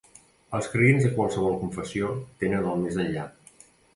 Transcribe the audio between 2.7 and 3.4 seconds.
el més enllà.